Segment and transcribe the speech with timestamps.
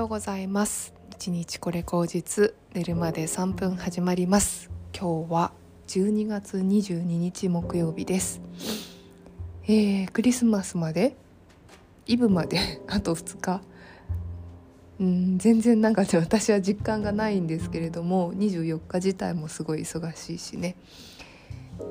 [0.00, 0.94] ようございます。
[1.10, 4.70] 一日これ口実寝るまで3分始まります。
[4.98, 5.52] 今日は
[5.88, 8.40] 12月22日木曜日です。
[9.64, 11.16] えー、クリスマスまで
[12.06, 13.60] イブまで あと2日。
[15.00, 20.76] うん全然なんかね私は実感がないんですけれども24日自体もすごい忙しいしね。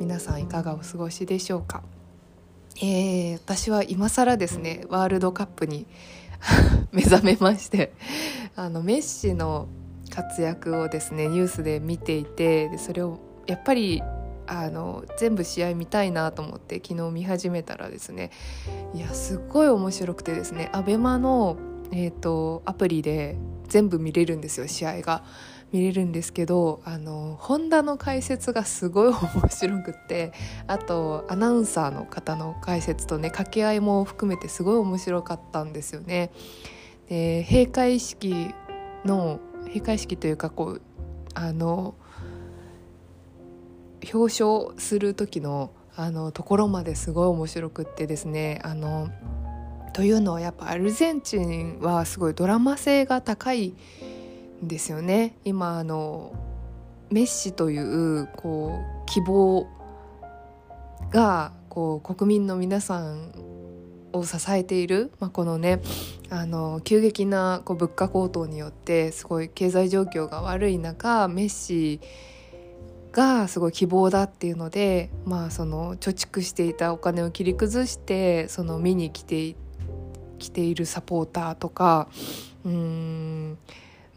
[0.00, 1.82] 皆さんいかがお過ごしでしょうか。
[2.80, 5.86] えー、私は今更ですねワールドカップに
[6.92, 7.92] 目覚めまして
[8.56, 9.68] あのメッシの
[10.10, 14.02] 活躍をですねニュースで見ていてそれをやっぱり
[14.46, 18.30] あの全部試合見たいなと思って昨日見始めたらですね
[18.94, 21.56] いやすっごい面白くてですね ABEMA の、
[21.92, 23.36] えーとアプリで
[23.68, 25.22] 全部見れるんですよ試合が。
[25.72, 30.32] 見れるんですけどあのホンダの解説がすごい面白くって
[30.66, 36.30] あとアナウンサーの方の解説とね掛け合いも含めてすごい面白かったんですよね。
[37.08, 38.54] で閉会式
[39.04, 40.82] の閉会式というかこう
[41.34, 41.94] あの
[44.12, 49.08] 表彰する時のあのところまですごい面白くってですねあの
[49.92, 53.74] というのはやっぱアルゼンチンはすごいドラマ性が高い
[54.62, 55.36] ですよね。
[55.44, 56.32] 今あの
[57.10, 59.66] メッシというこう希望
[61.10, 63.32] がこう国民の皆さん
[64.12, 65.80] を支えている、まあ、このね
[66.30, 72.00] あの急激なこう物価高騰によってすごい経済状況が悪い中メッシ
[73.12, 79.56] がすごい希望だっていうので、まあ、その貯蓄していたお金を切り崩してその見に来て
[80.38, 82.08] 来ているサポーターとか
[82.64, 83.17] うん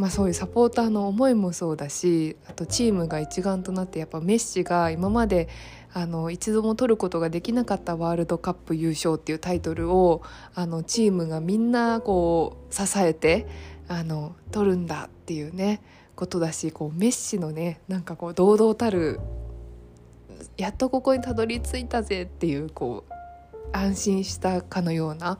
[0.00, 5.46] まあ、そういうサポーターの思いもそうだしあとチームが一丸となってやっぱメッシが今まで
[5.92, 10.22] あの一度も取ることができなかったワールドカップ優勝っていうタイトルを
[10.54, 13.46] あのチームがみんなこう支えて
[13.88, 15.82] あの取るんだっていうね
[16.16, 19.20] ことだしこうメッシのねなんかこう堂々たる
[20.56, 23.12] やっとここにたどり着いたぜっていうこう
[23.76, 25.38] 安心したかのような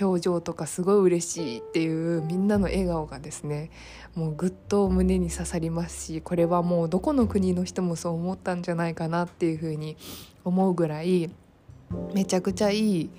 [0.00, 3.70] 表情とかすごい嬉しいっていうみんなの笑顔がですね
[4.14, 9.96] もうぐっと胸に刺さりますしこれはもうどこの国の人もそう思ったんじゃないかなっていうふうに
[10.44, 11.30] 思うぐらい
[12.14, 13.10] めちゃくちゃいい、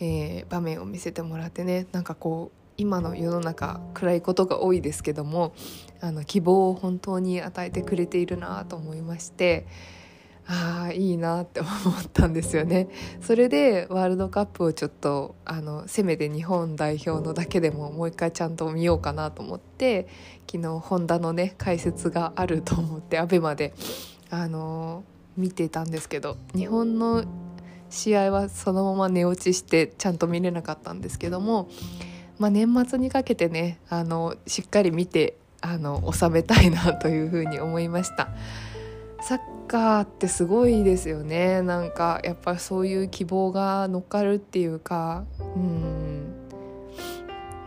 [0.00, 5.54] えー、場面を見せてもらってねなんかこう今の世の中暗いことが多いですけども
[6.00, 9.66] あの希望を本当に与えてくれているなと思いまして。
[10.54, 11.72] ああいいなって思っ
[12.12, 12.88] たんですよね
[13.22, 20.08] それでワールドカップをちょっとあのせめて日本代表のだけでももう一回ちゃんと見ようかなと思って
[20.50, 23.72] 昨日ホンダのね解説があると思って ABEMA で
[24.28, 25.04] あの
[25.38, 27.24] 見てたんですけど日本の
[27.88, 31.70] 試合はそのまま寝落ちしてちゃんと見れなかったんですけども、
[32.38, 38.28] まあ、年末にかけてねあのしっかり見てあの収めたいなというふうに思いました。
[39.22, 41.62] サッカーってすごいですよね。
[41.62, 45.24] なんかやっぱそういう希望が乗っかるっていうか。
[45.56, 46.32] うん。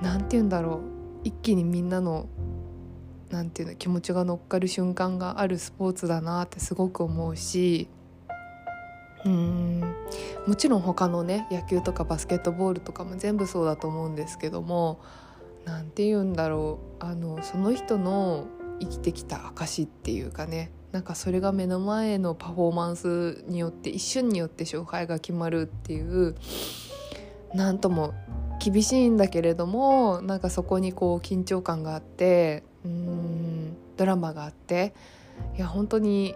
[0.01, 0.79] 何て言うんだろう。
[1.23, 2.27] 一気にみんなの
[3.31, 7.87] なんていうの気持ちが乗っかる瞬間があるスポーツだなってすごく思うし。
[9.25, 9.81] うん。
[10.45, 14.99] もちろん他のね野球とかバスケットボールとかも全部そうだと思うんですけども。
[15.65, 17.03] 何て言うんだろう。
[17.03, 18.45] あのその人の
[18.79, 20.71] 生きてきた証っていうかね。
[20.95, 26.35] なんかそれが目の前のパフォーマンスによって一瞬によって勝敗が決まるっていう
[27.53, 28.13] なんとも
[28.63, 34.93] 厳しいんだけれどもなんかそこにこう緊張感があってうんドラマがあって
[35.57, 36.33] いや本当に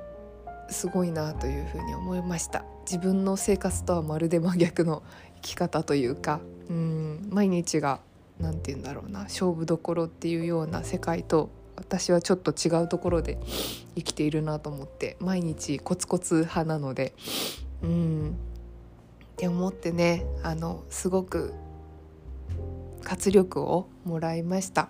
[0.69, 2.65] すごいなというふうに思いました。
[2.81, 5.03] 自分の生活とはまるで真逆の
[5.35, 8.01] 生き方というかうん毎日が
[8.41, 13.39] 何て言うんだろうな勝負どころっていうような世界と私はちょっと違うところで
[13.95, 17.13] 生きているなと思って毎日コツコツ派なので
[17.81, 18.37] うん。
[19.33, 21.53] って思ってねあのすごく
[23.03, 24.89] 活力をもらいました。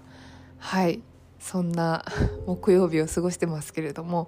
[0.57, 1.01] はい。
[1.39, 2.03] そんな
[2.45, 4.27] 木曜日を過ごしてますけれども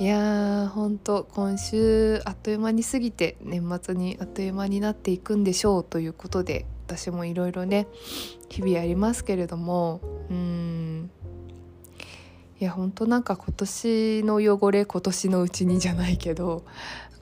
[0.00, 7.86] いやーほんと今週あっという間に過ぎて年末にあっという間になっていくんでしょうということで私もいろいろね
[8.48, 10.00] 日々ありますけれども
[10.30, 10.65] うん。
[12.58, 16.64] いや本当なんか今年の汚れ今年のうちにじゃないけど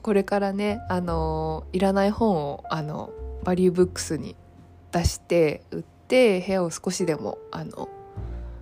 [0.01, 3.11] これからねあのいらない本をあの
[3.43, 4.37] バリューブックスに
[4.93, 7.89] 出して売って部屋を少しでもあの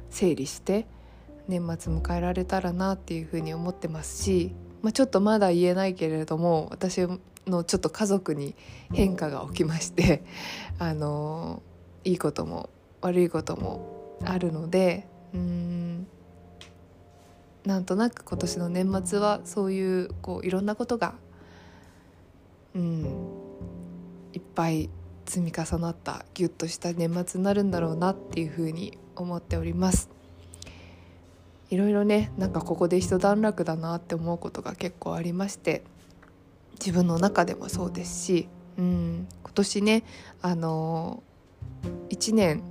[0.10, 0.88] 整理して
[1.48, 7.06] 年末迎えられたらなっていうふうに思ってますし、まあ、ちょっとまだ言えないけれども私
[7.46, 8.56] のちょっと家族に
[8.92, 10.24] 変化が起きまして
[10.80, 11.62] あの
[12.04, 12.70] いいことも
[13.02, 15.83] 悪いこともあるのでうん
[17.66, 21.16] なんとなく今年の年末はそういうこういろんなことが
[22.76, 23.06] うん
[24.34, 24.90] いっぱい
[25.26, 30.10] 積み重なったギュッとした年末になるんだろうなっていうふうに思っております。
[31.70, 35.84] いろいろねなんかここで一段落だなって思うことが結構ありまして
[36.74, 40.04] 自分の中でもそうですし、うん、今年ね
[40.44, 41.24] あの
[42.10, 42.62] 1年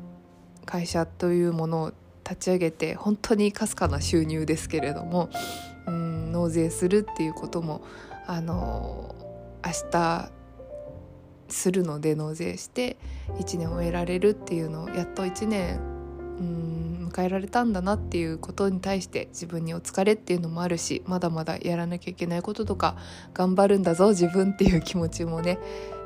[0.66, 1.92] 会社というものを
[2.28, 5.30] 立ち上げて本当にかすかな収入ですけれども、
[5.86, 7.82] うん、納税するっていうことも
[8.26, 9.14] あの
[9.64, 10.30] 明日
[11.48, 12.96] するので納税して
[13.38, 15.80] 1年終えられるっていうのをやっと1年
[16.38, 22.96] うん迎えられたんだなっていうことに対して自分にお疲れっていうのもあるしまだまだやらなきゃいけないこととか
[23.34, 25.58] 頑張るんだぞ自分っていう気持ちもね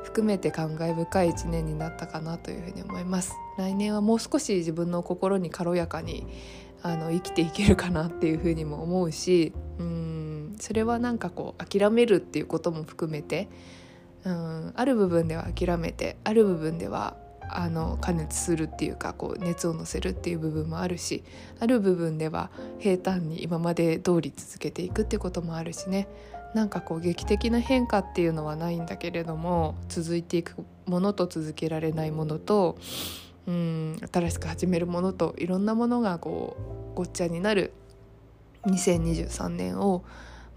[0.07, 3.35] 含めて感慨深い1年になったかなというふうに思います。
[3.57, 6.25] 来年はもう少し自分の心に軽やかに
[6.81, 13.49] あの生きていけるかなっていうふうにも思うしうんそれはなんかこう諦めるっていうことも含めて
[14.23, 17.17] うんある部分では諦めてある部分では
[17.49, 21.23] あの加熱するっていうかこう熱を乗せるっていう部分もあるし
[21.59, 26.07] ある部分では平坦に今まで通り続けていくっていうこともあるしね。
[26.57, 30.55] なんかこう劇的な変化っていうのはないんだけれども続いていく
[30.87, 32.79] ものと続けられないものと
[33.45, 36.57] うん新しく始めるものといろんなものがこ
[36.93, 37.73] うごっちゃになる
[38.65, 40.03] 2023年を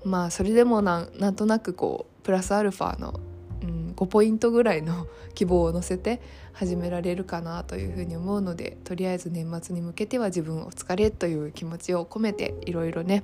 [0.02, 3.20] まあそれでもなんとなくこうプラスアルファの
[3.62, 5.06] うん5ポイントぐらいの
[5.36, 6.22] 希望を乗せて
[6.54, 13.22] 始められるかなというふうに思うのでとりあえず年末に向けては自分お疲れという気持ちを込めていろいろね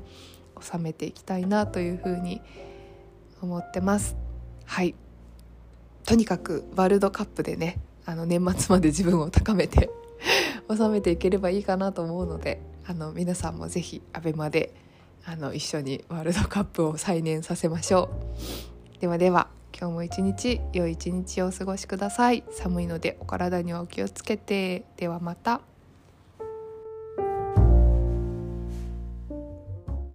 [0.60, 2.40] 収めていきたいなというふうに
[3.42, 4.16] 思ってます。
[4.64, 4.94] はい
[6.04, 9.90] とにかくワールドカップでねあの年末まで自分を高めて
[10.70, 14.72] 収めていければいいかなと思うのであの皆さんも是非 ABEMA で
[15.24, 18.10] あの一緒にワールドカップを再燃させましょ
[18.98, 19.00] う。
[19.00, 19.48] ではでは
[19.78, 25.60] 今日も一日良い一日をお過ごしください寒いのでお体にはお気をつけてではまた。